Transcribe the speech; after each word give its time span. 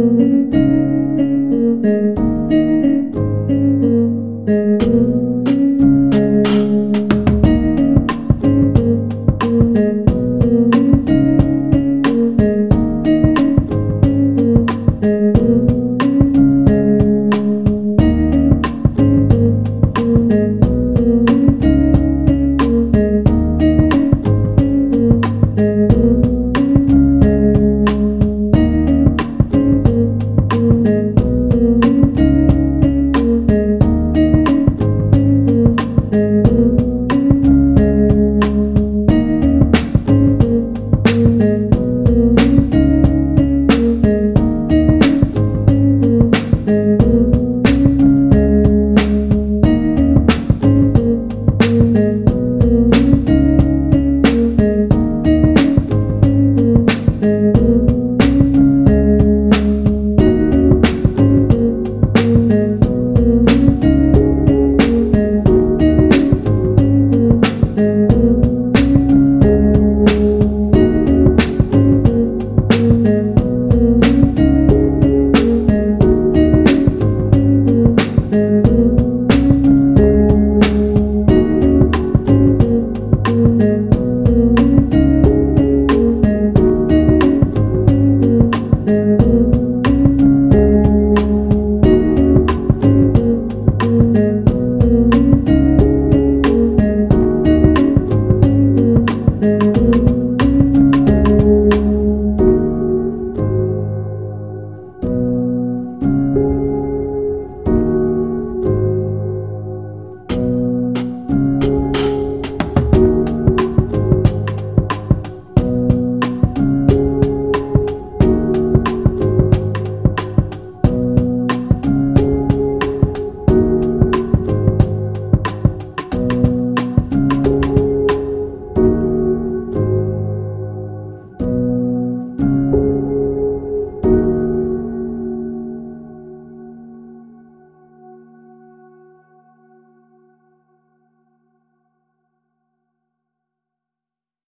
Música 0.00 0.79